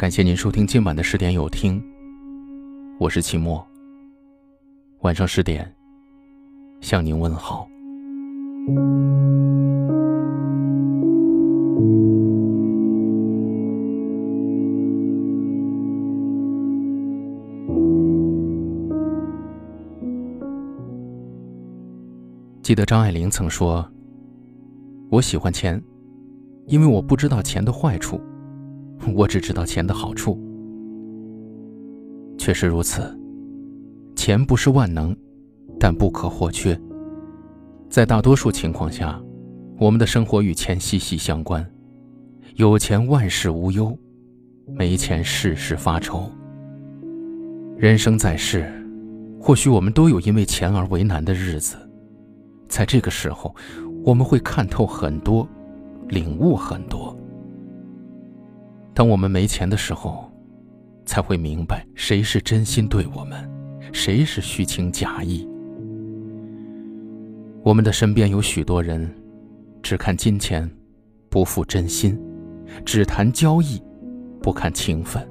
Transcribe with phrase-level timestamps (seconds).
[0.00, 1.78] 感谢您收听今晚的十点有听，
[2.98, 3.62] 我是齐墨。
[5.00, 5.70] 晚上十点，
[6.80, 7.68] 向您问好。
[22.62, 23.86] 记得张爱玲曾说
[25.12, 25.78] ：“我喜欢钱，
[26.68, 28.18] 因为我不知道钱的坏处，
[29.14, 30.38] 我只知道钱的好处。”
[32.38, 33.02] 确实如此，
[34.16, 35.14] 钱不是万能，
[35.78, 36.78] 但不可或缺。
[37.88, 39.20] 在大多数情况下，
[39.78, 41.64] 我们的生活与钱息息相关。
[42.56, 43.96] 有钱万事无忧，
[44.66, 46.30] 没钱事事发愁。
[47.76, 48.70] 人生在世，
[49.40, 51.76] 或许我们都有因为钱而为难的日子。
[52.68, 53.54] 在这个时候，
[54.04, 55.46] 我们会看透很多，
[56.08, 57.16] 领悟很多。
[59.00, 60.30] 当我们没钱的时候，
[61.06, 63.50] 才会明白谁是真心对我们，
[63.94, 65.48] 谁是虚情假意。
[67.62, 69.10] 我们的身边有许多人，
[69.82, 70.70] 只看金钱，
[71.30, 72.14] 不负真心；
[72.84, 73.82] 只谈交易，
[74.42, 75.22] 不看情分；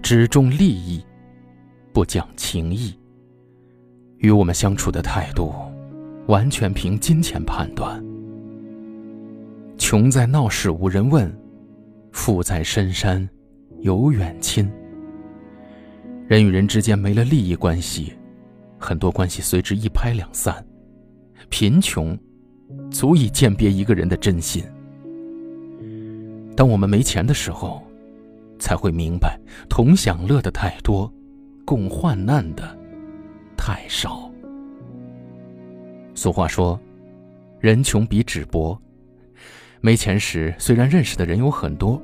[0.00, 1.04] 只重利益，
[1.92, 2.96] 不讲情义。
[4.18, 5.52] 与我们相处的态度。
[6.28, 8.00] 完全凭金钱判断。
[9.76, 11.28] 穷在闹市无人问，
[12.12, 13.28] 富在深山
[13.80, 14.70] 有远亲。
[16.28, 18.12] 人与人之间没了利益关系，
[18.78, 20.64] 很多关系随之一拍两散。
[21.48, 22.16] 贫穷，
[22.90, 24.62] 足以鉴别一个人的真心。
[26.56, 27.82] 当我们没钱的时候，
[28.58, 31.12] 才会明白，同享乐的太多，
[31.64, 32.78] 共患难的
[33.56, 34.30] 太少。
[36.14, 36.78] 俗话说
[37.58, 38.80] ：“人穷比纸薄。”
[39.84, 42.00] 没钱时，虽然认识的人有很多，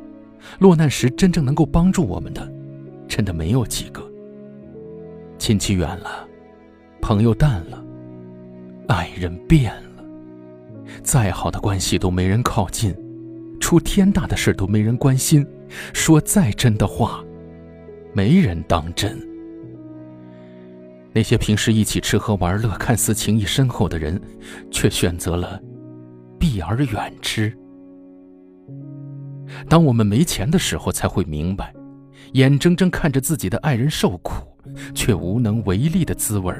[0.58, 2.52] 落难时真正能够帮助我们的，
[3.06, 4.02] 真的没有几个。
[5.38, 6.26] 亲戚远了，
[7.00, 7.80] 朋友淡了，
[8.88, 10.04] 爱人变了，
[11.04, 12.92] 再好的关系都没人靠近，
[13.60, 15.46] 出天大的事都没人关心，
[15.94, 17.24] 说再真的话，
[18.12, 19.16] 没人当真。
[21.12, 24.20] 那些平时一起吃喝玩乐、看似情谊深厚的人，
[24.68, 25.62] 却选择了
[26.40, 27.56] 避而远之。
[29.66, 31.74] 当我们没钱的时候，才会明白，
[32.34, 34.46] 眼睁睁看着自己的爱人受苦，
[34.94, 36.54] 却无能为力的滋味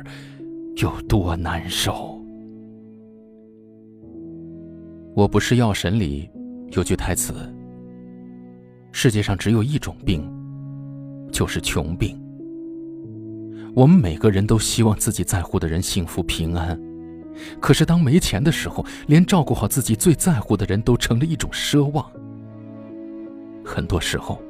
[0.76, 2.19] 有多难受。
[5.14, 6.31] 我不是药神里
[6.72, 7.34] 有句台词
[8.92, 10.28] ：“世界上只有一种病，
[11.32, 12.19] 就是穷病。”
[13.75, 16.81] 我们每个人都希望自己在乎的人幸福平安，
[17.60, 22.04] 可是当没钱的时候，连照顾好自己最在乎的人都成了一种奢望。
[23.69, 24.41] 很多时候，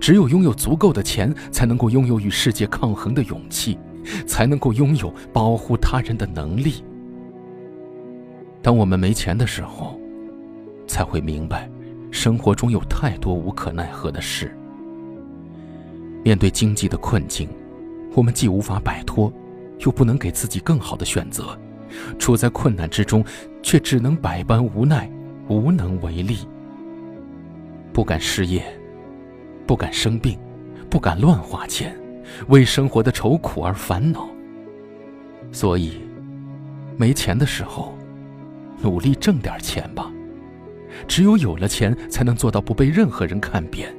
[0.00, 3.76] 只有拥有足够的钱，才能够拥有与世界抗衡的勇气，
[4.26, 6.84] 才能够拥有保护他人的能力。
[8.62, 9.98] 当我们没钱的时候，
[10.86, 11.68] 才会明白，
[12.10, 14.56] 生活中有太多无可奈何的事。
[16.22, 17.48] 面对经济的困境。
[18.12, 19.32] 我们既无法摆脱，
[19.78, 21.56] 又不能给自己更好的选择，
[22.18, 23.24] 处在困难之中，
[23.62, 25.08] 却只能百般无奈，
[25.48, 26.38] 无能为力。
[27.92, 28.62] 不敢失业，
[29.66, 30.38] 不敢生病，
[30.88, 31.96] 不敢乱花钱，
[32.48, 34.28] 为生活的愁苦而烦恼。
[35.52, 36.00] 所以，
[36.96, 37.92] 没钱的时候，
[38.80, 40.10] 努力挣点钱吧。
[41.06, 43.94] 只有有了钱，才能做到不被任何人看扁。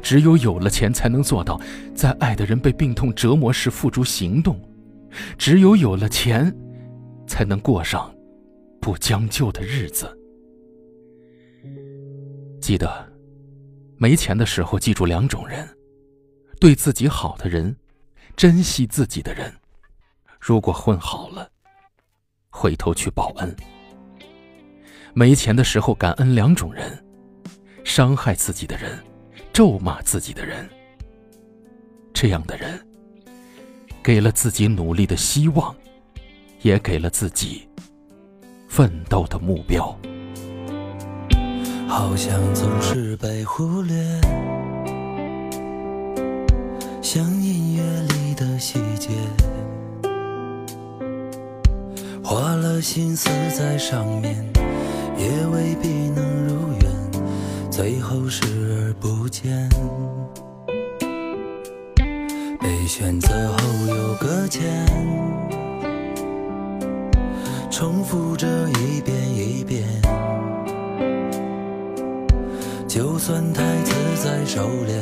[0.00, 1.60] 只有有了钱，才能做到
[1.94, 4.54] 在爱的人被病痛折磨时付诸行动；
[5.36, 6.54] 只有有了钱，
[7.26, 8.12] 才能过上
[8.80, 10.06] 不将就的日子。
[12.60, 13.11] 记得，
[14.02, 15.64] 没钱的时候记住两种人：
[16.58, 17.76] 对自己好的人，
[18.34, 19.54] 珍惜自己的人。
[20.40, 21.48] 如果混好了，
[22.50, 23.56] 回头去报恩。
[25.14, 27.00] 没钱的时候感恩两种人：
[27.84, 28.98] 伤害自己的人。
[29.52, 30.68] 咒骂自己的人，
[32.12, 32.84] 这样的人，
[34.02, 35.72] 给了自己努力的希望，
[36.62, 37.68] 也给了自己
[38.66, 39.96] 奋斗的目标。
[41.94, 43.94] 好像总是被忽略，
[47.02, 49.10] 像音乐里的细节，
[52.24, 54.42] 花了心思在上面，
[55.18, 56.90] 也未必能如愿，
[57.70, 58.94] 最后视而。
[58.98, 59.68] 不见，
[62.58, 64.86] 被选择后又搁浅，
[67.70, 69.91] 重复着一遍一遍。
[72.94, 75.00] 就算太自在收敛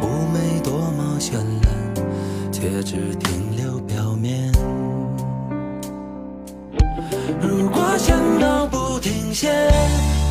[0.00, 4.52] 妩媚多么绚烂却只停留表面。
[7.40, 9.50] 如果想到不停歇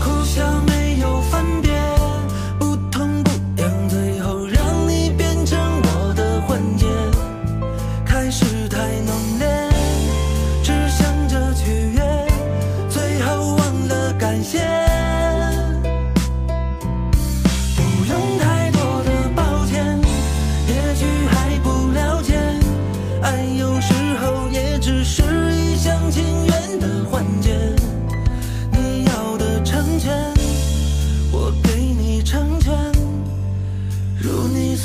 [0.02, 0.79] 哭笑没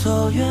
[0.04, 0.46] 走远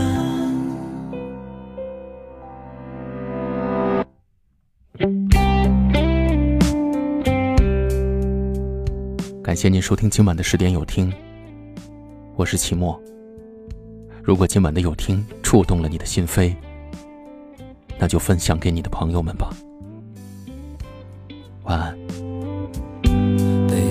[9.43, 11.13] 感谢您收听今晚的十点有听
[12.35, 12.99] 我是齐墨。
[14.23, 16.55] 如果今晚的有听触动了你的心扉
[17.99, 19.55] 那就分享给你的朋友们吧。
[21.65, 21.95] 晚安。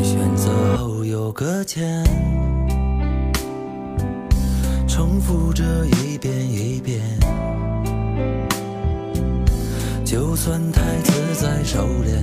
[0.03, 1.62] 选择后有个
[5.32, 7.00] 哭着一遍一遍。
[10.05, 12.20] 就算太词再收敛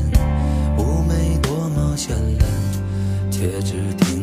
[0.77, 4.18] 妩媚多么绚烂却只听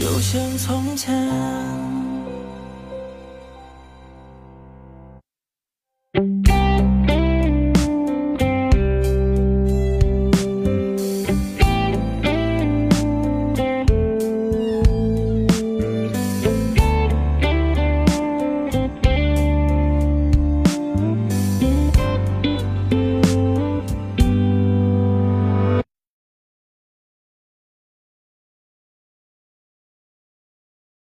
[0.00, 2.09] 就像从前。